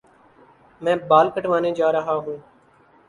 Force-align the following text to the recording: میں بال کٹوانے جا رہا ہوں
میں 0.81 0.95
بال 1.09 1.29
کٹوانے 1.31 1.71
جا 1.73 1.91
رہا 1.91 2.13
ہوں 2.15 2.37